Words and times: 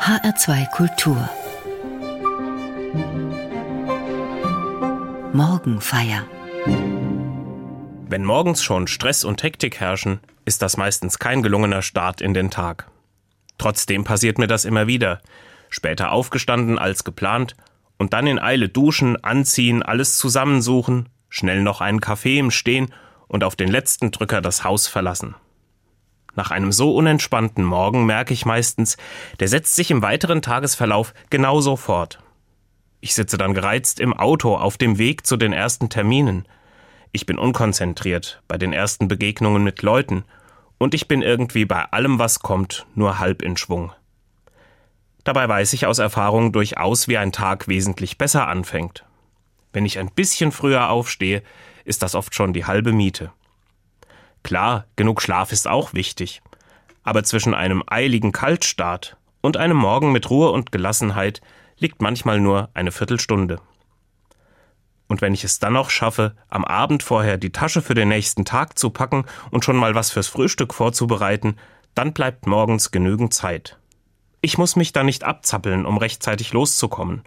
HR2 0.00 0.70
Kultur 0.70 1.28
Morgenfeier 5.34 6.26
Wenn 8.08 8.24
morgens 8.24 8.62
schon 8.62 8.86
Stress 8.86 9.24
und 9.24 9.42
Hektik 9.42 9.78
herrschen, 9.78 10.20
ist 10.46 10.62
das 10.62 10.78
meistens 10.78 11.18
kein 11.18 11.42
gelungener 11.42 11.82
Start 11.82 12.22
in 12.22 12.32
den 12.32 12.50
Tag. 12.50 12.90
Trotzdem 13.58 14.04
passiert 14.04 14.38
mir 14.38 14.46
das 14.46 14.64
immer 14.64 14.86
wieder. 14.86 15.20
Später 15.68 16.12
aufgestanden 16.12 16.78
als 16.78 17.04
geplant 17.04 17.54
und 17.98 18.14
dann 18.14 18.26
in 18.26 18.38
Eile 18.38 18.70
duschen, 18.70 19.22
anziehen, 19.22 19.82
alles 19.82 20.16
zusammensuchen, 20.16 21.10
schnell 21.28 21.60
noch 21.60 21.82
einen 21.82 22.00
Kaffee 22.00 22.38
im 22.38 22.50
Stehen 22.50 22.90
und 23.28 23.44
auf 23.44 23.54
den 23.54 23.68
letzten 23.68 24.12
Drücker 24.12 24.40
das 24.40 24.64
Haus 24.64 24.88
verlassen. 24.88 25.34
Nach 26.34 26.50
einem 26.50 26.72
so 26.72 26.94
unentspannten 26.94 27.64
Morgen 27.64 28.06
merke 28.06 28.32
ich 28.32 28.46
meistens, 28.46 28.96
der 29.40 29.48
setzt 29.48 29.74
sich 29.74 29.90
im 29.90 30.02
weiteren 30.02 30.42
Tagesverlauf 30.42 31.12
genauso 31.28 31.76
fort. 31.76 32.20
Ich 33.00 33.14
sitze 33.14 33.38
dann 33.38 33.54
gereizt 33.54 33.98
im 33.98 34.12
Auto 34.12 34.56
auf 34.56 34.76
dem 34.76 34.98
Weg 34.98 35.26
zu 35.26 35.36
den 35.36 35.52
ersten 35.52 35.88
Terminen. 35.88 36.46
Ich 37.12 37.26
bin 37.26 37.38
unkonzentriert 37.38 38.42
bei 38.46 38.58
den 38.58 38.72
ersten 38.72 39.08
Begegnungen 39.08 39.64
mit 39.64 39.82
Leuten 39.82 40.24
und 40.78 40.94
ich 40.94 41.08
bin 41.08 41.22
irgendwie 41.22 41.64
bei 41.64 41.84
allem, 41.84 42.18
was 42.18 42.40
kommt, 42.40 42.86
nur 42.94 43.18
halb 43.18 43.42
in 43.42 43.56
Schwung. 43.56 43.92
Dabei 45.24 45.48
weiß 45.48 45.72
ich 45.72 45.86
aus 45.86 45.98
Erfahrung 45.98 46.52
durchaus, 46.52 47.08
wie 47.08 47.18
ein 47.18 47.32
Tag 47.32 47.68
wesentlich 47.68 48.16
besser 48.16 48.48
anfängt. 48.48 49.04
Wenn 49.72 49.84
ich 49.84 49.98
ein 49.98 50.10
bisschen 50.10 50.52
früher 50.52 50.88
aufstehe, 50.88 51.42
ist 51.84 52.02
das 52.02 52.14
oft 52.14 52.34
schon 52.34 52.52
die 52.52 52.64
halbe 52.64 52.92
Miete. 52.92 53.32
Klar, 54.42 54.86
genug 54.96 55.22
Schlaf 55.22 55.52
ist 55.52 55.68
auch 55.68 55.94
wichtig. 55.94 56.42
Aber 57.02 57.24
zwischen 57.24 57.54
einem 57.54 57.82
eiligen 57.86 58.32
Kaltstart 58.32 59.16
und 59.40 59.56
einem 59.56 59.76
Morgen 59.76 60.12
mit 60.12 60.28
Ruhe 60.30 60.50
und 60.50 60.72
Gelassenheit 60.72 61.40
liegt 61.78 62.02
manchmal 62.02 62.40
nur 62.40 62.68
eine 62.74 62.92
Viertelstunde. 62.92 63.60
Und 65.08 65.22
wenn 65.22 65.34
ich 65.34 65.42
es 65.42 65.58
dann 65.58 65.72
noch 65.72 65.90
schaffe, 65.90 66.36
am 66.48 66.64
Abend 66.64 67.02
vorher 67.02 67.36
die 67.36 67.50
Tasche 67.50 67.82
für 67.82 67.94
den 67.94 68.08
nächsten 68.08 68.44
Tag 68.44 68.78
zu 68.78 68.90
packen 68.90 69.24
und 69.50 69.64
schon 69.64 69.76
mal 69.76 69.94
was 69.94 70.10
fürs 70.10 70.28
Frühstück 70.28 70.72
vorzubereiten, 70.72 71.56
dann 71.94 72.12
bleibt 72.12 72.46
morgens 72.46 72.92
genügend 72.92 73.34
Zeit. 73.34 73.78
Ich 74.40 74.56
muss 74.56 74.76
mich 74.76 74.92
da 74.92 75.02
nicht 75.02 75.24
abzappeln, 75.24 75.84
um 75.84 75.98
rechtzeitig 75.98 76.52
loszukommen. 76.52 77.22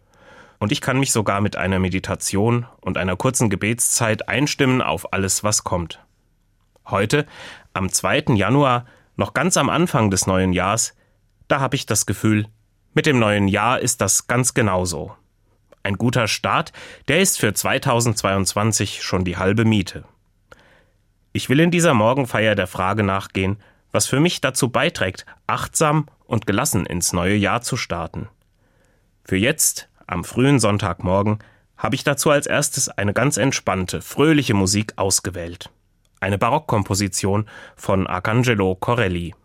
Und 0.60 0.72
ich 0.72 0.80
kann 0.80 0.98
mich 0.98 1.12
sogar 1.12 1.42
mit 1.42 1.58
einer 1.58 1.78
Meditation 1.78 2.66
und 2.80 2.98
einer 2.98 3.18
kurzen 3.18 3.50
Gebetszeit 3.50 4.30
einstimmen 4.30 4.82
auf 4.82 5.12
alles, 5.12 5.44
was 5.44 5.66
kommt. 5.66 6.03
Heute, 6.86 7.26
am 7.74 7.90
2. 7.90 8.36
Januar, 8.36 8.86
noch 9.16 9.34
ganz 9.34 9.56
am 9.56 9.70
Anfang 9.70 10.12
des 10.12 10.28
neuen 10.28 10.52
Jahres, 10.52 10.96
da 11.48 11.62
habe 11.62 11.78
ich 11.78 11.86
das 11.86 12.06
Gefühl, 12.06 12.48
mit 12.94 13.06
dem 13.06 13.20
neuen 13.20 13.48
Jahr 13.48 13.80
ist 13.80 14.02
das 14.02 14.28
ganz 14.28 14.54
genauso. 14.54 15.16
Ein 15.82 15.98
guter 15.98 16.28
Start, 16.28 16.74
der 17.08 17.22
ist 17.22 17.40
für 17.40 17.54
2022 17.54 19.02
schon 19.02 19.24
die 19.24 19.38
halbe 19.38 19.64
Miete. 19.64 20.04
Ich 21.32 21.50
will 21.50 21.62
in 21.62 21.72
dieser 21.72 21.94
Morgenfeier 21.94 22.54
der 22.54 22.68
Frage 22.68 23.04
nachgehen, 23.04 23.58
was 23.92 24.06
für 24.06 24.20
mich 24.20 24.42
dazu 24.42 24.70
beiträgt, 24.70 25.26
achtsam 25.48 26.08
und 26.26 26.46
gelassen 26.46 26.86
ins 26.86 27.14
neue 27.14 27.36
Jahr 27.36 27.62
zu 27.62 27.78
starten. 27.78 28.28
Für 29.24 29.38
jetzt, 29.38 29.90
am 30.06 30.26
frühen 30.26 30.60
Sonntagmorgen, 30.60 31.40
habe 31.78 31.96
ich 31.96 32.04
dazu 32.04 32.30
als 32.30 32.46
erstes 32.46 32.90
eine 32.90 33.14
ganz 33.14 33.38
entspannte, 33.38 34.02
fröhliche 34.02 34.54
Musik 34.54 34.94
ausgewählt 34.98 35.73
eine 36.24 36.38
Barockkomposition 36.38 37.48
von 37.76 38.08
Arcangelo 38.08 38.76
Corelli. 38.76 39.36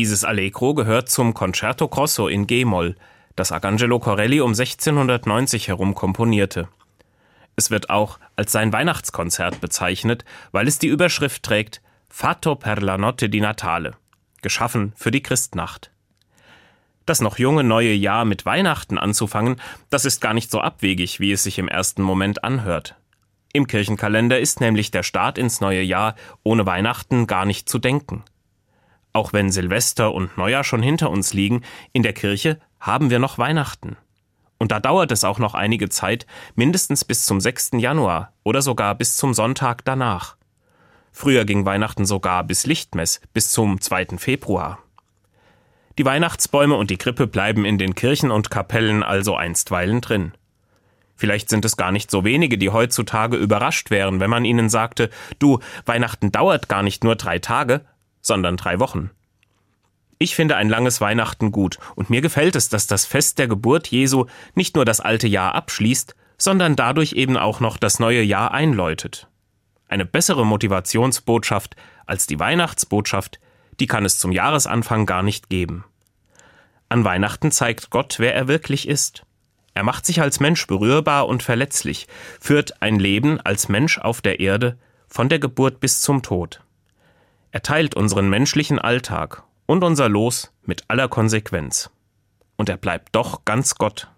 Dieses 0.00 0.24
Allegro 0.24 0.72
gehört 0.72 1.10
zum 1.10 1.34
Concerto 1.34 1.86
Grosso 1.86 2.26
in 2.26 2.46
G-Moll, 2.46 2.96
das 3.36 3.52
Arcangelo 3.52 3.98
Corelli 3.98 4.40
um 4.40 4.52
1690 4.52 5.68
herum 5.68 5.94
komponierte. 5.94 6.68
Es 7.54 7.70
wird 7.70 7.90
auch 7.90 8.18
als 8.34 8.50
sein 8.50 8.72
Weihnachtskonzert 8.72 9.60
bezeichnet, 9.60 10.24
weil 10.52 10.66
es 10.68 10.78
die 10.78 10.86
Überschrift 10.86 11.42
trägt 11.42 11.82
Fatto 12.08 12.54
per 12.54 12.80
la 12.80 12.96
notte 12.96 13.28
di 13.28 13.42
Natale, 13.42 13.92
geschaffen 14.40 14.94
für 14.96 15.10
die 15.10 15.22
Christnacht. 15.22 15.90
Das 17.04 17.20
noch 17.20 17.38
junge 17.38 17.62
neue 17.62 17.92
Jahr 17.92 18.24
mit 18.24 18.46
Weihnachten 18.46 18.96
anzufangen, 18.96 19.60
das 19.90 20.06
ist 20.06 20.22
gar 20.22 20.32
nicht 20.32 20.50
so 20.50 20.62
abwegig, 20.62 21.20
wie 21.20 21.32
es 21.32 21.42
sich 21.42 21.58
im 21.58 21.68
ersten 21.68 22.00
Moment 22.00 22.42
anhört. 22.42 22.96
Im 23.52 23.66
Kirchenkalender 23.66 24.40
ist 24.40 24.62
nämlich 24.62 24.90
der 24.90 25.02
Start 25.02 25.36
ins 25.36 25.60
neue 25.60 25.82
Jahr 25.82 26.14
ohne 26.42 26.64
Weihnachten 26.64 27.26
gar 27.26 27.44
nicht 27.44 27.68
zu 27.68 27.78
denken. 27.78 28.24
Auch 29.12 29.32
wenn 29.32 29.50
Silvester 29.50 30.14
und 30.14 30.38
Neujahr 30.38 30.64
schon 30.64 30.82
hinter 30.82 31.10
uns 31.10 31.32
liegen, 31.32 31.62
in 31.92 32.02
der 32.02 32.12
Kirche 32.12 32.60
haben 32.78 33.10
wir 33.10 33.18
noch 33.18 33.38
Weihnachten. 33.38 33.96
Und 34.58 34.72
da 34.72 34.78
dauert 34.78 35.10
es 35.10 35.24
auch 35.24 35.38
noch 35.38 35.54
einige 35.54 35.88
Zeit, 35.88 36.26
mindestens 36.54 37.04
bis 37.04 37.24
zum 37.24 37.40
6. 37.40 37.72
Januar 37.78 38.32
oder 38.44 38.62
sogar 38.62 38.94
bis 38.94 39.16
zum 39.16 39.34
Sonntag 39.34 39.84
danach. 39.84 40.36
Früher 41.12 41.44
ging 41.44 41.64
Weihnachten 41.64 42.04
sogar 42.04 42.44
bis 42.44 42.66
Lichtmess, 42.66 43.20
bis 43.32 43.50
zum 43.50 43.80
2. 43.80 44.18
Februar. 44.18 44.78
Die 45.98 46.04
Weihnachtsbäume 46.04 46.76
und 46.76 46.90
die 46.90 46.98
Krippe 46.98 47.26
bleiben 47.26 47.64
in 47.64 47.78
den 47.78 47.94
Kirchen 47.94 48.30
und 48.30 48.50
Kapellen 48.50 49.02
also 49.02 49.34
einstweilen 49.34 50.00
drin. 50.00 50.32
Vielleicht 51.16 51.50
sind 51.50 51.66
es 51.66 51.76
gar 51.76 51.92
nicht 51.92 52.10
so 52.10 52.24
wenige, 52.24 52.56
die 52.56 52.70
heutzutage 52.70 53.36
überrascht 53.36 53.90
wären, 53.90 54.20
wenn 54.20 54.30
man 54.30 54.46
ihnen 54.46 54.70
sagte, 54.70 55.10
du, 55.38 55.58
Weihnachten 55.84 56.32
dauert 56.32 56.68
gar 56.68 56.82
nicht 56.82 57.04
nur 57.04 57.16
drei 57.16 57.38
Tage, 57.38 57.84
sondern 58.20 58.56
drei 58.56 58.80
Wochen. 58.80 59.10
Ich 60.18 60.34
finde 60.34 60.56
ein 60.56 60.68
langes 60.68 61.00
Weihnachten 61.00 61.50
gut, 61.50 61.78
und 61.94 62.10
mir 62.10 62.20
gefällt 62.20 62.54
es, 62.54 62.68
dass 62.68 62.86
das 62.86 63.06
Fest 63.06 63.38
der 63.38 63.48
Geburt 63.48 63.88
Jesu 63.88 64.26
nicht 64.54 64.76
nur 64.76 64.84
das 64.84 65.00
alte 65.00 65.26
Jahr 65.26 65.54
abschließt, 65.54 66.14
sondern 66.36 66.76
dadurch 66.76 67.12
eben 67.14 67.36
auch 67.36 67.60
noch 67.60 67.78
das 67.78 67.98
neue 67.98 68.22
Jahr 68.22 68.52
einläutet. 68.52 69.28
Eine 69.88 70.04
bessere 70.04 70.44
Motivationsbotschaft 70.44 71.74
als 72.06 72.26
die 72.26 72.38
Weihnachtsbotschaft, 72.38 73.40
die 73.80 73.86
kann 73.86 74.04
es 74.04 74.18
zum 74.18 74.30
Jahresanfang 74.30 75.06
gar 75.06 75.22
nicht 75.22 75.48
geben. 75.48 75.84
An 76.88 77.04
Weihnachten 77.04 77.50
zeigt 77.50 77.90
Gott, 77.90 78.16
wer 78.18 78.34
er 78.34 78.46
wirklich 78.46 78.88
ist. 78.88 79.24
Er 79.74 79.84
macht 79.84 80.04
sich 80.04 80.20
als 80.20 80.40
Mensch 80.40 80.66
berührbar 80.66 81.28
und 81.28 81.42
verletzlich, 81.42 82.08
führt 82.40 82.82
ein 82.82 82.98
Leben 82.98 83.40
als 83.40 83.68
Mensch 83.68 83.98
auf 83.98 84.20
der 84.20 84.40
Erde 84.40 84.76
von 85.08 85.28
der 85.28 85.38
Geburt 85.38 85.80
bis 85.80 86.00
zum 86.00 86.22
Tod. 86.22 86.60
Er 87.52 87.62
teilt 87.62 87.96
unseren 87.96 88.28
menschlichen 88.28 88.78
Alltag 88.78 89.42
und 89.66 89.82
unser 89.82 90.08
Los 90.08 90.52
mit 90.64 90.84
aller 90.88 91.08
Konsequenz. 91.08 91.90
Und 92.56 92.68
er 92.68 92.76
bleibt 92.76 93.14
doch 93.16 93.44
ganz 93.44 93.74
Gott. 93.74 94.08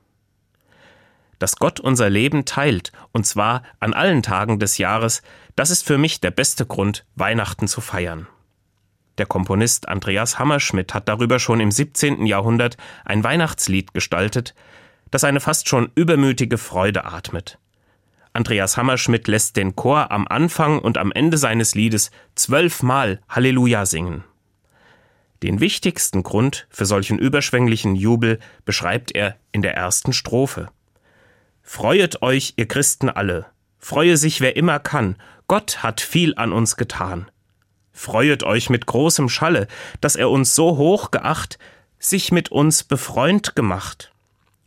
Dass 1.39 1.57
Gott 1.57 1.81
unser 1.81 2.11
Leben 2.11 2.45
teilt, 2.45 2.93
und 3.13 3.27
zwar 3.27 3.63
an 3.81 3.95
allen 3.95 4.23
Tagen 4.23 4.59
des 4.59 4.79
Jahres, 4.79 5.23
das 5.57 5.71
ist 5.71 5.85
für 5.85 5.99
mich 5.99 6.21
der 6.21 6.31
beste 6.31 6.67
Grund, 6.67 7.07
Weihnachten 7.15 7.69
zu 7.69 7.81
feiern. 7.81 8.27
Der 9.19 9.27
Komponist 9.27 9.89
Andreas 9.89 10.39
Hammerschmidt 10.39 10.95
hat 10.95 11.09
darüber 11.09 11.39
schon 11.39 11.61
im 11.61 11.71
17. 11.71 12.27
Jahrhundert 12.27 12.77
ein 13.05 13.25
Weihnachtslied 13.25 13.95
gestaltet, 13.95 14.55
das 15.11 15.25
eine 15.25 15.41
fast 15.41 15.69
schon 15.69 15.91
übermütige 15.95 16.59
Freude 16.59 17.05
atmet. 17.05 17.59
Andreas 18.33 18.77
Hammerschmidt 18.77 19.29
lässt 19.29 19.57
den 19.57 19.77
Chor 19.77 20.11
am 20.11 20.27
Anfang 20.27 20.79
und 20.79 20.97
am 20.97 21.13
Ende 21.13 21.37
seines 21.37 21.75
Liedes 21.75 22.11
zwölfmal 22.35 23.21
Halleluja 23.29 23.85
singen. 23.85 24.25
Den 25.43 25.61
wichtigsten 25.61 26.23
Grund 26.23 26.67
für 26.71 26.87
solchen 26.87 27.19
überschwänglichen 27.19 27.95
Jubel 27.97 28.39
beschreibt 28.65 29.13
er 29.13 29.37
in 29.51 29.61
der 29.61 29.75
ersten 29.75 30.13
Strophe. 30.13 30.69
Freuet 31.63 32.23
euch, 32.23 32.55
ihr 32.57 32.69
Christen 32.69 33.09
alle, 33.09 33.47
freue 33.79 34.17
sich 34.17 34.41
wer 34.41 34.57
immer 34.57 34.79
kann, 34.79 35.17
Gott 35.49 35.83
hat 35.83 36.01
viel 36.01 36.35
an 36.37 36.53
uns 36.53 36.77
getan. 36.77 37.31
Freuet 37.93 38.45
euch 38.45 38.71
mit 38.71 38.87
großem 38.87 39.29
Schalle, 39.29 39.67
dass 40.01 40.17
er 40.17 40.31
uns 40.31 40.55
so 40.55 40.77
hoch 40.77 41.11
geacht, 41.11 41.59
sich 41.99 42.33
mit 42.33 42.51
uns 42.51 42.85
befreund 42.85 43.55
gemacht. 43.55 44.13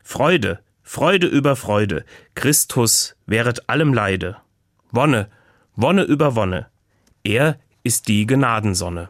Freude, 0.04 0.60
Freude 0.88 1.26
über 1.26 1.56
Freude, 1.56 2.06
Christus 2.36 3.16
wäret 3.26 3.68
allem 3.68 3.92
Leide. 3.94 4.38
Wonne, 4.92 5.30
Wonne 5.76 6.04
über 6.04 6.36
Wonne, 6.36 6.68
er 7.24 7.58
ist 7.84 8.08
die 8.08 8.28
Gnadensonne. 8.28 9.10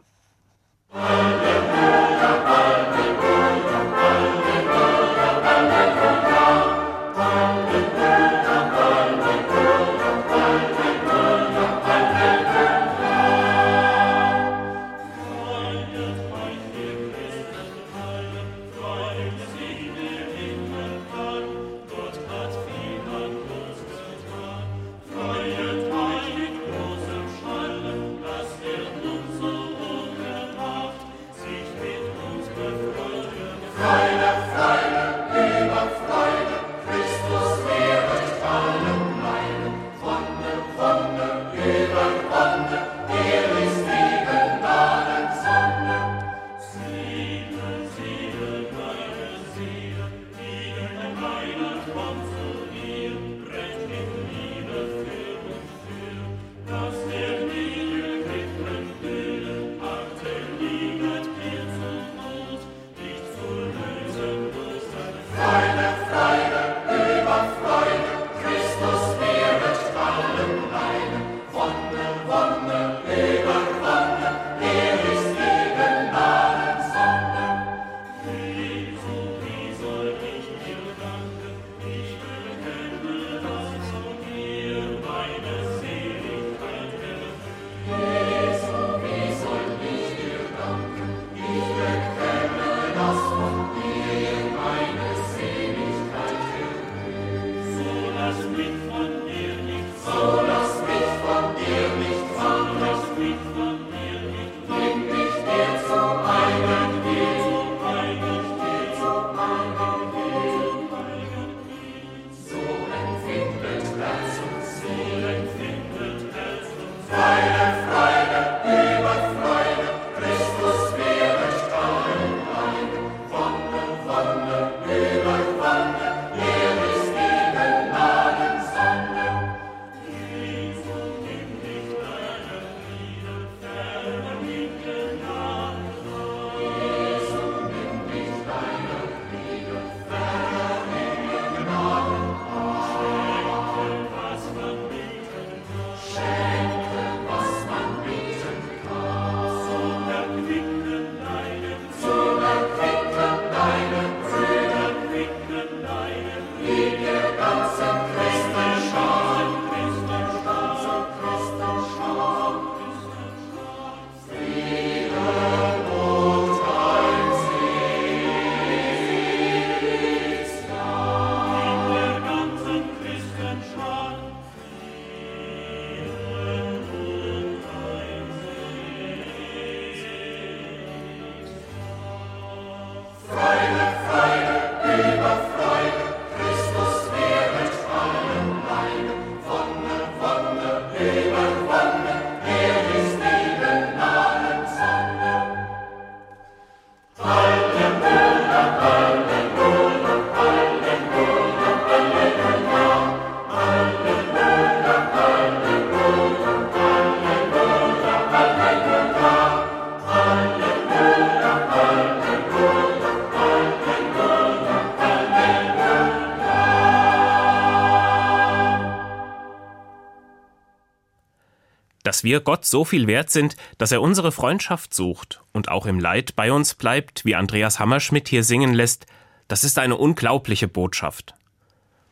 Dass 222.05 222.23
wir 222.23 222.39
Gott 222.39 222.65
so 222.65 222.85
viel 222.85 223.07
wert 223.07 223.31
sind, 223.31 223.57
dass 223.79 223.91
er 223.91 223.99
unsere 223.99 224.31
Freundschaft 224.31 224.93
sucht 224.93 225.41
und 225.53 225.69
auch 225.69 225.87
im 225.87 225.99
Leid 225.99 226.35
bei 226.35 226.51
uns 226.51 226.75
bleibt, 226.75 227.25
wie 227.25 227.33
Andreas 227.33 227.79
Hammerschmidt 227.79 228.27
hier 228.29 228.43
singen 228.43 228.75
lässt, 228.75 229.07
das 229.47 229.63
ist 229.63 229.79
eine 229.79 229.97
unglaubliche 229.97 230.67
Botschaft. 230.67 231.33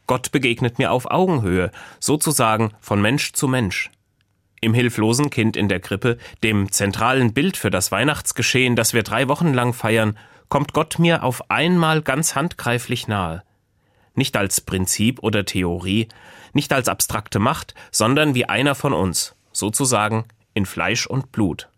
Gott 0.07 0.31
begegnet 0.31 0.79
mir 0.79 0.91
auf 0.91 1.12
Augenhöhe, 1.12 1.71
sozusagen 2.00 2.71
von 2.81 3.03
Mensch 3.03 3.33
zu 3.33 3.47
Mensch. 3.47 3.91
Im 4.62 4.73
hilflosen 4.73 5.29
Kind 5.29 5.55
in 5.55 5.69
der 5.69 5.79
Krippe, 5.79 6.17
dem 6.41 6.71
zentralen 6.71 7.31
Bild 7.33 7.55
für 7.55 7.69
das 7.69 7.91
Weihnachtsgeschehen, 7.91 8.75
das 8.75 8.95
wir 8.95 9.03
drei 9.03 9.27
Wochen 9.27 9.53
lang 9.53 9.73
feiern, 9.73 10.17
kommt 10.50 10.73
Gott 10.73 10.97
mir 10.97 11.21
auf 11.21 11.51
einmal 11.51 12.01
ganz 12.01 12.33
handgreiflich 12.33 13.07
nahe. 13.07 13.43
Nicht 14.15 14.35
als 14.38 14.59
Prinzip 14.59 15.21
oder 15.21 15.45
Theorie, 15.45 16.07
nicht 16.51 16.73
als 16.73 16.89
abstrakte 16.89 17.38
Macht, 17.38 17.75
sondern 17.91 18.33
wie 18.33 18.45
einer 18.45 18.73
von 18.73 18.93
uns, 18.93 19.35
sozusagen 19.53 20.25
in 20.53 20.65
Fleisch 20.65 21.07
und 21.07 21.31
Blut. 21.31 21.69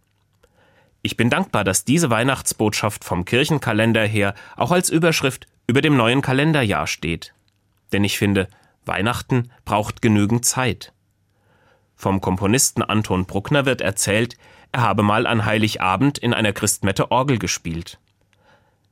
Ich 1.02 1.18
bin 1.18 1.30
dankbar, 1.30 1.64
dass 1.64 1.86
diese 1.86 2.10
Weihnachtsbotschaft 2.10 3.04
vom 3.04 3.26
Kirchenkalender 3.26 4.06
her 4.06 4.34
auch 4.56 4.72
als 4.72 4.90
Überschrift 4.90 5.46
über 5.68 5.82
dem 5.82 5.96
neuen 5.96 6.22
Kalenderjahr 6.22 6.88
steht. 6.88 7.34
Denn 7.92 8.04
ich 8.04 8.18
finde, 8.18 8.48
Weihnachten 8.86 9.52
braucht 9.66 10.02
genügend 10.02 10.46
Zeit. 10.46 10.94
Vom 11.96 12.22
Komponisten 12.22 12.82
Anton 12.82 13.26
Bruckner 13.26 13.66
wird 13.66 13.82
erzählt, 13.82 14.36
er 14.72 14.82
habe 14.82 15.04
mal 15.04 15.28
an 15.28 15.46
Heiligabend 15.46 16.18
in 16.18 16.34
einer 16.34 16.54
Christmette 16.54 17.12
Orgel 17.12 17.40
gespielt. 17.40 18.00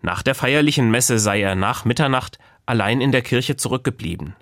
Nach 0.01 0.21
der 0.21 0.35
feierlichen 0.35 0.91
Messe 0.91 1.19
sei 1.19 1.41
er 1.41 1.55
nach 1.55 1.85
Mitternacht 1.85 2.39
allein 2.65 3.01
in 3.01 3.11
der 3.11 3.21
Kirche 3.21 3.57
zurückgeblieben. 3.57 4.35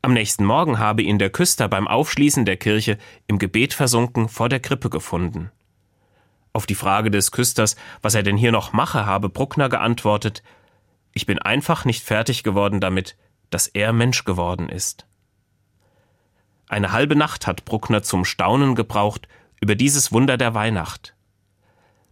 Am 0.00 0.12
nächsten 0.12 0.44
Morgen 0.44 0.78
habe 0.78 1.02
ihn 1.02 1.18
der 1.18 1.30
Küster 1.30 1.68
beim 1.68 1.88
Aufschließen 1.88 2.44
der 2.44 2.56
Kirche 2.56 2.98
im 3.26 3.38
Gebet 3.38 3.74
versunken 3.74 4.28
vor 4.28 4.48
der 4.48 4.60
Krippe 4.60 4.90
gefunden. 4.90 5.50
Auf 6.52 6.66
die 6.66 6.76
Frage 6.76 7.10
des 7.10 7.32
Küsters, 7.32 7.76
was 8.00 8.14
er 8.14 8.22
denn 8.22 8.36
hier 8.36 8.52
noch 8.52 8.72
mache, 8.72 9.06
habe 9.06 9.28
Bruckner 9.28 9.68
geantwortet, 9.68 10.42
ich 11.12 11.26
bin 11.26 11.40
einfach 11.40 11.84
nicht 11.84 12.04
fertig 12.04 12.44
geworden 12.44 12.80
damit, 12.80 13.16
dass 13.50 13.66
er 13.66 13.92
Mensch 13.92 14.24
geworden 14.24 14.68
ist. 14.68 15.06
Eine 16.68 16.92
halbe 16.92 17.16
Nacht 17.16 17.46
hat 17.46 17.64
Bruckner 17.64 18.02
zum 18.02 18.24
Staunen 18.24 18.76
gebraucht 18.76 19.26
über 19.60 19.74
dieses 19.74 20.12
Wunder 20.12 20.36
der 20.36 20.54
Weihnacht. 20.54 21.14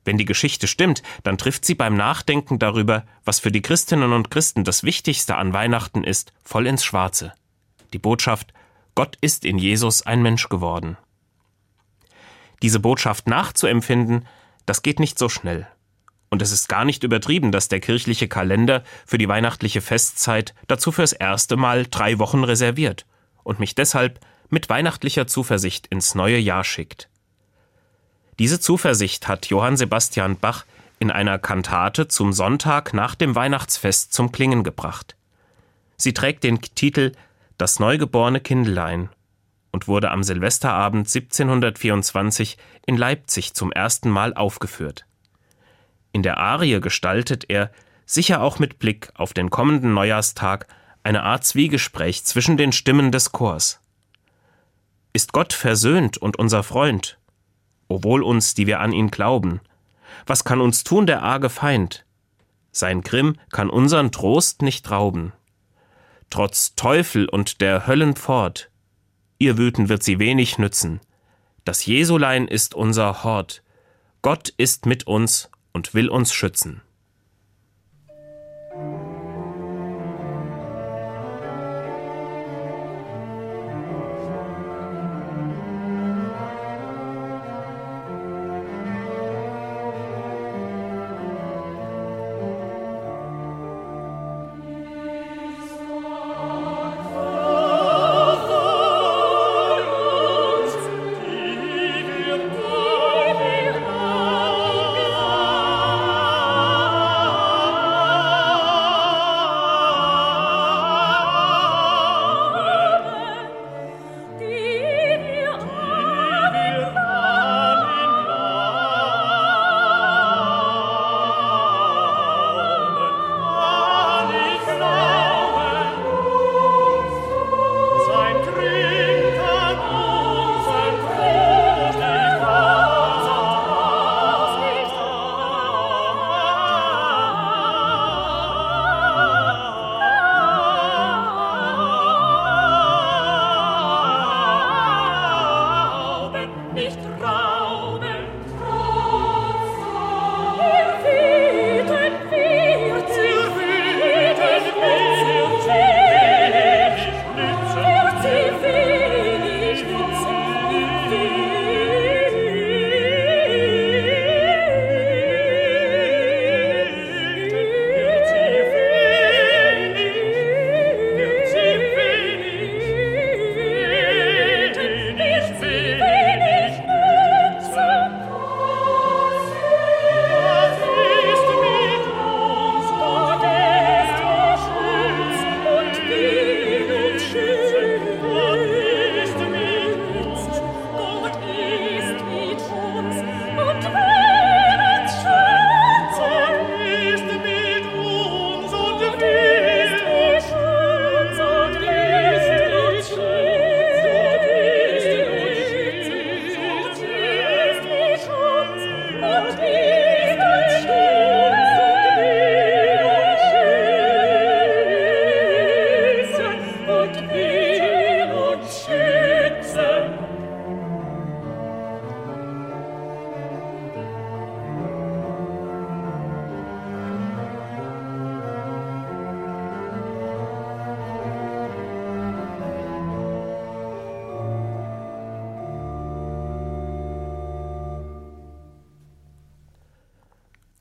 Wenn 0.05 0.19
die 0.19 0.25
Geschichte 0.25 0.67
stimmt, 0.67 1.03
dann 1.23 1.39
trifft 1.39 1.65
sie 1.65 1.75
beim 1.75 1.97
Nachdenken 1.97 2.59
darüber, 2.59 3.05
was 3.25 3.39
für 3.39 3.53
die 3.53 3.63
Christinnen 3.63 4.13
und 4.13 4.31
Christen 4.31 4.65
das 4.65 4.83
Wichtigste 4.83 5.37
an 5.37 5.53
Weihnachten 5.53 6.05
ist, 6.05 6.33
voll 6.43 6.67
ins 6.67 6.85
Schwarze. 6.85 7.33
Die 7.97 8.03
Botschaft, 8.03 8.53
Gott 8.95 9.17
ist 9.23 9.47
in 9.47 9.57
Jesus 9.57 10.05
ein 10.05 10.21
Mensch 10.21 10.51
geworden. 10.51 10.99
Diese 12.61 12.79
Botschaft 12.79 13.27
nachzuempfinden, 13.27 14.29
das 14.67 14.83
geht 14.83 15.01
nicht 15.01 15.19
so 15.19 15.31
schnell. 15.31 15.67
Und 16.29 16.43
es 16.43 16.53
ist 16.53 16.69
gar 16.69 16.85
nicht 16.85 17.05
übertrieben, 17.05 17.53
dass 17.53 17.69
der 17.69 17.81
kirchliche 17.81 18.29
Kalender 18.29 18.85
für 19.07 19.17
die 19.17 19.29
weihnachtliche 19.29 19.81
Festzeit 19.81 20.55
dazu 20.69 20.93
fürs 20.93 21.15
erste 21.15 21.57
Mal 21.57 21.87
drei 21.91 22.19
Wochen 22.19 22.45
reserviert 22.45 23.07
und 23.45 23.61
mich 23.61 23.75
deshalb 23.75 24.21
mit 24.51 24.69
weihnachtlicher 24.69 25.27
Zuversicht 25.27 25.87
ins 25.87 26.15
neue 26.15 26.37
Jahr 26.37 26.65
schickt. 26.65 27.09
Diese 28.39 28.61
Zuversicht 28.61 29.27
hat 29.27 29.47
Johann 29.47 29.79
Sebastian 29.79 30.37
Bach 30.37 30.67
in 30.99 31.11
einer 31.11 31.39
Kantate 31.39 32.09
zum 32.09 32.35
Sonntag 32.35 32.93
nach 32.93 33.15
dem 33.15 33.35
Weihnachtsfest 33.35 34.13
zum 34.13 34.33
Klingen 34.33 34.65
gebracht. 34.65 35.17
Sie 35.97 36.13
trägt 36.13 36.45
den 36.45 36.61
Titel 36.61 37.13
Das 37.59 37.81
neugeborene 37.81 38.41
Kindlein 38.41 39.09
und 39.73 39.89
wurde 39.89 40.11
am 40.11 40.23
Silvesterabend 40.23 41.07
1724 41.07 42.59
in 42.87 42.97
Leipzig 42.97 43.55
zum 43.55 43.73
ersten 43.73 44.11
Mal 44.11 44.35
aufgeführt. 44.35 45.07
In 46.13 46.23
der 46.23 46.39
Arie 46.39 46.81
gestaltet 46.81 47.45
er, 47.49 47.71
sicher 48.05 48.43
auch 48.43 48.59
mit 48.59 48.79
Blick 48.79 49.11
auf 49.15 49.33
den 49.33 49.51
kommenden 49.51 49.95
Neujahrstag, 49.95 50.67
eine 51.03 51.23
Art 51.23 51.45
Zwiegespräch 51.45 52.25
zwischen 52.25 52.57
den 52.57 52.73
Stimmen 52.73 53.13
des 53.13 53.33
Chors. 53.33 53.81
Ist 55.13 55.33
Gott 55.33 55.53
versöhnt 55.53 56.19
und 56.19 56.39
unser 56.39 56.63
Freund? 56.63 57.19
O 57.89 58.03
wohl 58.03 58.23
uns, 58.23 58.55
die 58.55 58.67
wir 58.67 58.81
an 58.81 58.93
ihn 58.93 59.11
glauben. 59.11 59.61
Was 60.27 60.45
kann 60.45 60.61
uns 60.61 60.85
tun 60.85 61.07
der 61.07 61.23
arge 61.23 61.49
Feind? 61.49 62.05
Sein 62.71 63.01
Grimm 63.01 63.37
kann 63.51 63.71
unsern 63.71 64.13
Trost 64.13 64.61
nicht 64.61 64.91
rauben. 64.91 65.33
Trotz 66.31 66.75
Teufel 66.75 67.29
und 67.29 67.61
der 67.61 67.87
Höllen 67.87 68.17
fort, 68.17 68.71
ihr 69.39 69.59
Wüten 69.59 69.89
wird 69.89 70.03
sie 70.03 70.19
wenig 70.19 70.59
nützen. 70.59 71.01
Das 71.65 71.87
Jesulein 71.87 72.49
ist 72.49 72.75
unser 72.75 73.25
Hort. 73.25 73.63
Gott 74.23 74.49
ist 74.57 74.87
mit 74.87 75.07
uns 75.07 75.51
und 75.73 75.95
will 75.95 76.09
uns 76.09 76.33
schützen. 76.33 76.83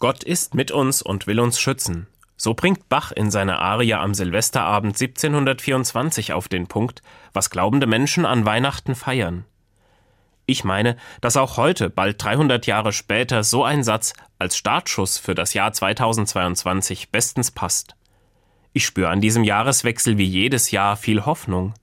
Gott 0.06 0.24
ist 0.24 0.54
mit 0.54 0.70
uns 0.70 1.02
und 1.02 1.26
will 1.26 1.40
uns 1.40 1.60
schützen. 1.60 2.06
So 2.38 2.54
bringt 2.54 2.90
Bach 2.90 3.12
in 3.12 3.32
seiner 3.32 3.58
Arie 3.60 3.96
am 3.96 4.14
Silvesterabend 4.14 5.02
1724 5.02 6.32
auf 6.32 6.48
den 6.48 6.68
Punkt, 6.68 7.02
was 7.34 7.50
glaubende 7.50 7.88
Menschen 7.88 8.24
an 8.24 8.46
Weihnachten 8.46 8.94
feiern. 8.94 9.46
Ich 10.46 10.64
meine, 10.64 10.96
dass 11.22 11.38
auch 11.38 11.58
heute, 11.58 11.90
bald 11.90 12.24
300 12.24 12.68
Jahre 12.68 12.94
später, 12.94 13.44
so 13.44 13.64
ein 13.64 13.84
Satz 13.84 14.14
als 14.38 14.56
Startschuss 14.56 15.18
für 15.18 15.34
das 15.34 15.56
Jahr 15.56 15.74
2022 15.74 17.10
bestens 17.10 17.50
passt. 17.50 17.96
Ich 18.74 18.86
spüre 18.86 19.10
an 19.10 19.22
diesem 19.22 19.44
Jahreswechsel 19.44 20.20
wie 20.20 20.26
jedes 20.26 20.70
Jahr 20.70 20.98
viel 20.98 21.26
Hoffnung. 21.26 21.74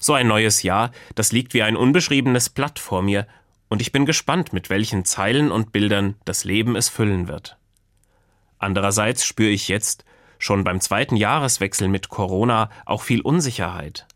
So 0.00 0.14
ein 0.14 0.26
neues 0.26 0.64
Jahr, 0.64 0.90
das 1.14 1.30
liegt 1.30 1.54
wie 1.54 1.62
ein 1.62 1.76
unbeschriebenes 1.76 2.48
Blatt 2.48 2.80
vor 2.80 3.02
mir, 3.02 3.28
und 3.72 3.80
ich 3.80 3.90
bin 3.90 4.04
gespannt, 4.04 4.52
mit 4.52 4.68
welchen 4.68 5.06
Zeilen 5.06 5.50
und 5.50 5.72
Bildern 5.72 6.16
das 6.26 6.44
Leben 6.44 6.76
es 6.76 6.90
füllen 6.90 7.26
wird. 7.26 7.56
Andererseits 8.58 9.24
spüre 9.24 9.48
ich 9.48 9.68
jetzt, 9.68 10.04
schon 10.38 10.62
beim 10.62 10.78
zweiten 10.78 11.16
Jahreswechsel 11.16 11.88
mit 11.88 12.10
Corona, 12.10 12.68
auch 12.84 13.00
viel 13.00 13.22
Unsicherheit. 13.22 14.06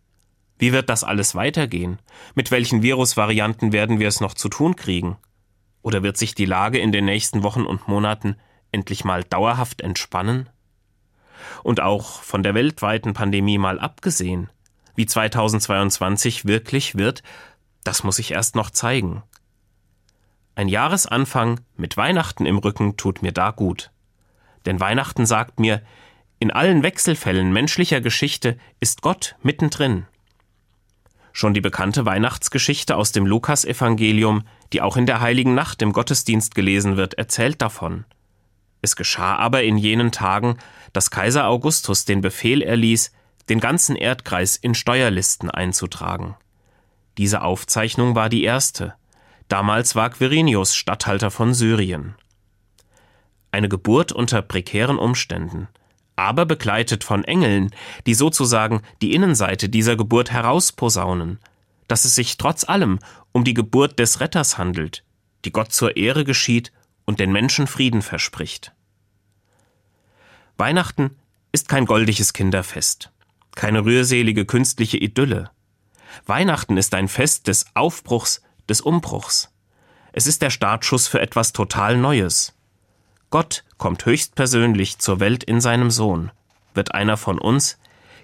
Wie 0.58 0.74
wird 0.74 0.90
das 0.90 1.04
alles 1.04 1.34
weitergehen? 1.34 2.00
Mit 2.34 2.50
welchen 2.50 2.82
Virusvarianten 2.82 3.72
werden 3.72 3.98
wir 3.98 4.08
es 4.08 4.20
noch 4.20 4.34
zu 4.34 4.50
tun 4.50 4.76
kriegen? 4.76 5.16
Oder 5.80 6.02
wird 6.02 6.18
sich 6.18 6.34
die 6.34 6.44
Lage 6.44 6.78
in 6.78 6.92
den 6.92 7.06
nächsten 7.06 7.42
Wochen 7.42 7.64
und 7.64 7.88
Monaten 7.88 8.36
endlich 8.72 9.06
mal 9.06 9.24
dauerhaft 9.24 9.80
entspannen? 9.80 10.50
Und 11.62 11.80
auch 11.80 12.20
von 12.20 12.42
der 12.42 12.52
weltweiten 12.52 13.14
Pandemie 13.14 13.56
mal 13.56 13.80
abgesehen, 13.80 14.50
wie 14.96 15.06
2022 15.06 16.44
wirklich 16.44 16.98
wird, 16.98 17.22
das 17.84 18.04
muss 18.04 18.18
ich 18.18 18.32
erst 18.32 18.54
noch 18.54 18.68
zeigen. 18.68 19.22
Ein 20.56 20.68
Jahresanfang 20.68 21.60
mit 21.76 21.98
Weihnachten 21.98 22.46
im 22.46 22.56
Rücken 22.56 22.96
tut 22.96 23.20
mir 23.20 23.32
da 23.32 23.50
gut. 23.50 23.90
Denn 24.64 24.80
Weihnachten 24.80 25.26
sagt 25.26 25.60
mir, 25.60 25.82
in 26.38 26.50
allen 26.50 26.82
Wechselfällen 26.82 27.52
menschlicher 27.52 28.00
Geschichte 28.00 28.56
ist 28.80 29.02
Gott 29.02 29.36
mittendrin. 29.42 30.06
Schon 31.32 31.52
die 31.52 31.60
bekannte 31.60 32.06
Weihnachtsgeschichte 32.06 32.96
aus 32.96 33.12
dem 33.12 33.26
Lukasevangelium, 33.26 34.44
die 34.72 34.80
auch 34.80 34.96
in 34.96 35.04
der 35.04 35.20
heiligen 35.20 35.54
Nacht 35.54 35.82
im 35.82 35.92
Gottesdienst 35.92 36.54
gelesen 36.54 36.96
wird, 36.96 37.12
erzählt 37.14 37.60
davon. 37.60 38.06
Es 38.80 38.96
geschah 38.96 39.36
aber 39.36 39.62
in 39.62 39.76
jenen 39.76 40.10
Tagen, 40.10 40.56
dass 40.94 41.10
Kaiser 41.10 41.48
Augustus 41.48 42.06
den 42.06 42.22
Befehl 42.22 42.62
erließ, 42.62 43.12
den 43.50 43.60
ganzen 43.60 43.94
Erdkreis 43.94 44.56
in 44.56 44.74
Steuerlisten 44.74 45.50
einzutragen. 45.50 46.34
Diese 47.18 47.42
Aufzeichnung 47.42 48.14
war 48.14 48.30
die 48.30 48.44
erste. 48.44 48.94
Damals 49.48 49.94
war 49.94 50.10
Quirinius 50.10 50.74
Statthalter 50.74 51.30
von 51.30 51.54
Syrien. 51.54 52.14
Eine 53.52 53.68
Geburt 53.68 54.12
unter 54.12 54.42
prekären 54.42 54.98
Umständen, 54.98 55.68
aber 56.16 56.46
begleitet 56.46 57.04
von 57.04 57.22
Engeln, 57.24 57.70
die 58.06 58.14
sozusagen 58.14 58.82
die 59.02 59.14
Innenseite 59.14 59.68
dieser 59.68 59.96
Geburt 59.96 60.32
herausposaunen, 60.32 61.38
dass 61.88 62.04
es 62.04 62.14
sich 62.14 62.36
trotz 62.36 62.64
allem 62.64 62.98
um 63.32 63.44
die 63.44 63.54
Geburt 63.54 63.98
des 63.98 64.20
Retters 64.20 64.58
handelt, 64.58 65.04
die 65.44 65.52
Gott 65.52 65.72
zur 65.72 65.96
Ehre 65.96 66.24
geschieht 66.24 66.72
und 67.04 67.20
den 67.20 67.30
Menschen 67.30 67.66
Frieden 67.66 68.02
verspricht. 68.02 68.72
Weihnachten 70.56 71.16
ist 71.52 71.68
kein 71.68 71.86
goldiges 71.86 72.32
Kinderfest, 72.32 73.12
keine 73.54 73.84
rührselige 73.84 74.44
künstliche 74.44 74.96
Idylle. 74.96 75.50
Weihnachten 76.24 76.76
ist 76.76 76.94
ein 76.94 77.08
Fest 77.08 77.46
des 77.46 77.66
Aufbruchs, 77.74 78.42
des 78.68 78.80
Umbruchs. 78.80 79.52
Es 80.12 80.26
ist 80.26 80.42
der 80.42 80.50
Startschuss 80.50 81.06
für 81.06 81.20
etwas 81.20 81.52
total 81.52 81.96
Neues. 81.96 82.54
Gott 83.30 83.64
kommt 83.76 84.06
höchstpersönlich 84.06 84.98
zur 84.98 85.20
Welt 85.20 85.44
in 85.44 85.60
seinem 85.60 85.90
Sohn, 85.90 86.30
wird 86.74 86.94
einer 86.94 87.16
von 87.16 87.38
uns, 87.38 87.78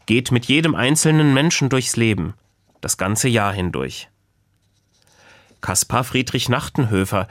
geht 0.06 0.30
mit 0.30 0.46
jedem 0.46 0.74
einzelnen 0.74 1.34
Menschen 1.34 1.68
durchs 1.68 1.96
Leben, 1.96 2.34
das 2.80 2.96
ganze 2.96 3.28
Jahr 3.28 3.52
hindurch. 3.52 4.08
Kaspar 5.60 6.04
Friedrich 6.04 6.48
Nachtenhöfer, 6.48 7.28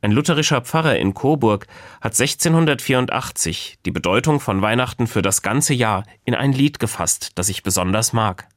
ein 0.00 0.10
lutherischer 0.10 0.62
Pfarrer 0.62 0.96
in 0.96 1.14
Coburg, 1.14 1.68
hat 2.00 2.18
1684 2.18 3.78
die 3.86 3.92
Bedeutung 3.92 4.40
von 4.40 4.60
Weihnachten 4.60 5.06
für 5.06 5.22
das 5.22 5.42
ganze 5.42 5.74
Jahr 5.74 6.04
in 6.24 6.34
ein 6.34 6.52
Lied 6.52 6.80
gefasst, 6.80 7.30
das 7.36 7.48
ich 7.48 7.62
besonders 7.62 8.12
mag. 8.12 8.48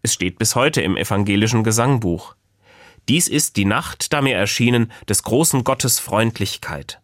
Es 0.00 0.14
steht 0.14 0.38
bis 0.38 0.56
heute 0.56 0.80
im 0.80 0.96
evangelischen 0.96 1.62
Gesangbuch. 1.62 2.34
Dies 3.08 3.28
ist 3.28 3.56
die 3.56 3.64
Nacht, 3.64 4.12
da 4.12 4.22
mir 4.22 4.36
erschienen, 4.36 4.92
des 5.08 5.22
großen 5.22 5.64
Gottes 5.64 5.98
Freundlichkeit. 5.98 7.00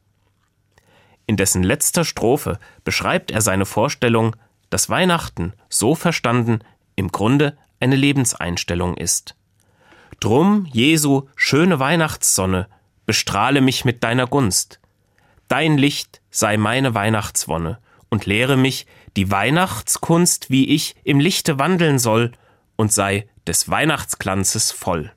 In 1.27 1.37
dessen 1.37 1.63
letzter 1.63 2.05
Strophe 2.05 2.59
beschreibt 2.85 3.31
er 3.31 3.43
seine 3.43 3.67
Vorstellung, 3.67 4.37
dass 4.71 4.89
Weihnachten, 4.89 5.53
so 5.69 5.95
verstanden, 5.95 6.61
im 6.97 7.13
Grunde 7.13 7.57
eine 7.81 7.97
Lebenseinstellung 7.97 8.97
ist. 8.97 9.35
Drum, 10.21 10.67
Jesu, 10.73 11.29
schöne 11.37 11.79
Weihnachtssonne, 11.79 12.69
bestrahle 13.07 13.61
mich 13.61 13.85
mit 13.85 14.03
deiner 14.05 14.27
Gunst. 14.27 14.81
Dein 15.49 15.79
Licht 15.79 16.21
sei 16.31 16.57
meine 16.57 16.95
Weihnachtswonne 16.95 17.79
und 18.09 18.27
lehre 18.27 18.57
mich 18.57 18.87
die 19.17 19.31
Weihnachtskunst, 19.31 20.51
wie 20.51 20.69
ich 20.69 20.97
im 21.05 21.21
Lichte 21.21 21.59
wandeln 21.59 21.99
soll 21.99 22.33
und 22.77 22.93
sei 22.93 23.29
des 23.47 23.69
Weihnachtsglanzes 23.69 24.73
voll. 24.73 25.13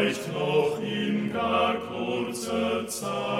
vielleicht 0.00 0.32
noch 0.32 0.78
in 0.82 1.32
gar 1.32 1.74
kurzer 1.74 2.86
Zeit. 2.86 3.39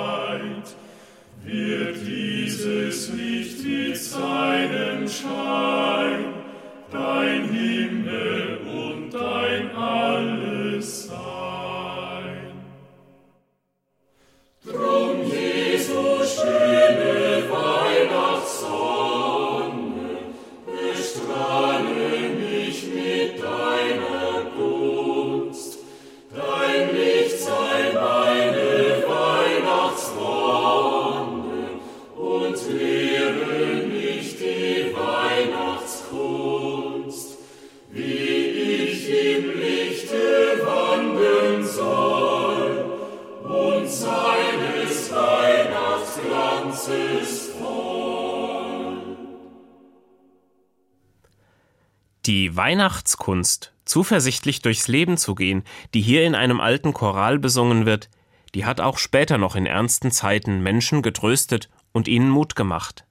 Die 52.26 52.54
Weihnachtskunst, 52.54 53.72
zuversichtlich 53.86 54.60
durchs 54.60 54.88
Leben 54.88 55.16
zu 55.16 55.34
gehen, 55.34 55.64
die 55.94 56.02
hier 56.02 56.24
in 56.24 56.34
einem 56.34 56.60
alten 56.60 56.92
Choral 56.92 57.38
besungen 57.38 57.86
wird, 57.86 58.10
die 58.54 58.66
hat 58.66 58.80
auch 58.80 58.98
später 58.98 59.38
noch 59.38 59.56
in 59.56 59.64
ernsten 59.64 60.10
Zeiten 60.10 60.62
Menschen 60.62 61.00
getröstet 61.00 61.70
und 61.92 62.08
ihnen 62.08 62.28
Mut 62.28 62.56
gemacht. 62.56 63.04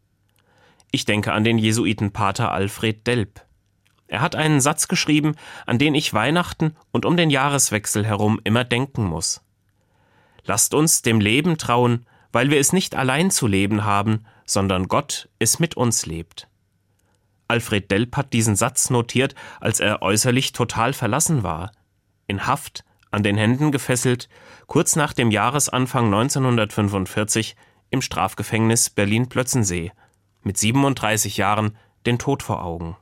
Ich 0.92 1.06
denke 1.06 1.34
an 1.34 1.44
den 1.44 1.58
Jesuitenpater 1.58 2.52
Alfred 2.52 3.08
Delp. 3.08 3.46
Er 4.08 4.22
hat 4.22 4.36
einen 4.36 4.62
Satz 4.62 4.88
geschrieben, 4.88 5.36
an 5.66 5.80
den 5.80 5.96
ich 5.96 6.14
Weihnachten 6.14 6.76
und 6.92 7.06
um 7.06 7.16
den 7.16 7.30
Jahreswechsel 7.30 8.06
herum 8.06 8.40
immer 8.44 8.64
denken 8.64 9.06
muss. 9.06 9.42
Lasst 10.44 10.74
uns 10.74 11.02
dem 11.02 11.20
Leben 11.20 11.58
trauen, 11.58 12.06
weil 12.32 12.50
wir 12.50 12.60
es 12.60 12.74
nicht 12.74 12.96
allein 12.96 13.32
zu 13.32 13.48
leben 13.48 13.84
haben, 13.86 14.26
sondern 14.46 14.88
Gott 14.88 15.30
es 15.40 15.60
mit 15.60 15.78
uns 15.78 16.06
lebt. 16.06 16.49
Alfred 17.50 17.90
Delp 17.90 18.16
hat 18.16 18.32
diesen 18.32 18.56
Satz 18.56 18.90
notiert, 18.90 19.34
als 19.60 19.80
er 19.80 20.02
äußerlich 20.02 20.54
total 20.54 20.94
verlassen 20.94 21.44
war. 21.44 21.72
In 22.28 22.46
Haft, 22.46 22.86
an 23.12 23.24
den 23.24 23.38
Händen 23.38 23.72
gefesselt, 23.72 24.30
kurz 24.68 24.96
nach 24.96 25.14
dem 25.14 25.32
Jahresanfang 25.32 26.06
1945 26.06 27.56
im 27.90 28.04
Strafgefängnis 28.04 28.92
Berlin-Plötzensee, 28.92 29.92
mit 30.44 30.58
37 30.58 31.38
Jahren 31.38 31.76
den 32.06 32.20
Tod 32.20 32.44
vor 32.44 32.64
Augen. 32.64 32.96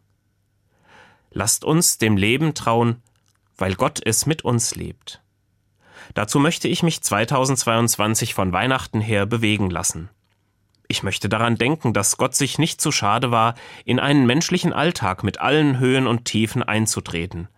Lasst 1.29 1.65
uns 1.65 1.97
dem 1.97 2.15
Leben 2.15 2.53
trauen, 2.53 3.03
weil 3.57 3.75
Gott 3.75 3.99
es 4.03 4.25
mit 4.25 4.43
uns 4.45 4.75
lebt. 4.75 5.21
Dazu 6.13 6.39
möchte 6.39 6.69
ich 6.69 6.83
mich 6.83 7.01
2022 7.01 8.33
von 8.33 8.53
Weihnachten 8.53 9.01
her 9.01 9.25
bewegen 9.25 9.69
lassen. 9.69 10.09
Ich 10.87 11.03
möchte 11.03 11.27
daran 11.27 11.57
denken, 11.57 11.93
dass 11.93 12.17
Gott 12.17 12.35
sich 12.35 12.59
nicht 12.59 12.79
zu 12.79 12.91
schade 12.91 13.29
war, 13.29 13.55
in 13.83 13.99
einen 13.99 14.25
menschlichen 14.25 14.71
Alltag 14.71 15.23
mit 15.23 15.39
allen 15.39 15.79
Höhen 15.79 16.07
und 16.07 16.25
Tiefen 16.25 16.63
einzutreten, 16.63 17.49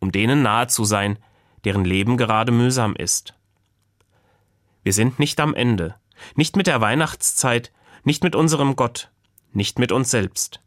um 0.00 0.10
denen 0.10 0.42
nahe 0.42 0.66
zu 0.66 0.84
sein, 0.84 1.18
deren 1.64 1.84
Leben 1.84 2.16
gerade 2.16 2.52
mühsam 2.52 2.96
ist. 2.96 3.34
Wir 4.82 4.92
sind 4.92 5.18
nicht 5.18 5.40
am 5.40 5.54
Ende, 5.54 5.94
nicht 6.34 6.56
mit 6.56 6.66
der 6.66 6.80
Weihnachtszeit, 6.80 7.72
nicht 8.04 8.24
mit 8.24 8.34
unserem 8.34 8.76
Gott, 8.76 9.10
nicht 9.52 9.78
mit 9.78 9.92
uns 9.92 10.10
selbst. 10.10 10.60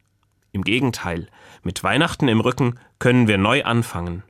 Im 0.52 0.64
Gegenteil, 0.64 1.28
mit 1.64 1.84
Weihnachten 1.84 2.28
im 2.28 2.40
Rücken 2.40 2.80
können 2.98 3.28
wir 3.28 3.38
neu 3.38 3.64
anfangen. 3.64 4.24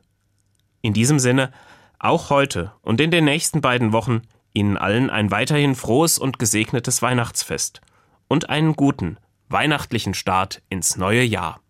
In 0.82 0.94
diesem 0.94 1.20
Sinne, 1.20 1.52
auch 1.98 2.30
heute 2.30 2.72
und 2.82 3.00
in 3.02 3.12
den 3.12 3.26
nächsten 3.26 3.62
beiden 3.62 3.92
Wochen 3.94 4.22
Ihnen 4.54 4.78
allen 4.78 5.10
ein 5.10 5.32
weiterhin 5.32 5.76
frohes 5.76 6.18
und 6.18 6.40
gesegnetes 6.40 7.02
Weihnachtsfest 7.02 7.82
und 8.28 8.50
einen 8.50 8.74
guten, 8.76 9.18
weihnachtlichen 9.50 10.14
Start 10.14 10.62
ins 10.70 10.98
neue 10.98 11.24
Jahr. 11.24 11.62